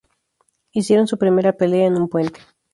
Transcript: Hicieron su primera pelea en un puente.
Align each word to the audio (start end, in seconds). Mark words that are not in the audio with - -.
Hicieron 0.71 1.05
su 1.05 1.19
primera 1.19 1.51
pelea 1.53 1.85
en 1.85 1.95
un 1.97 2.09
puente. 2.09 2.39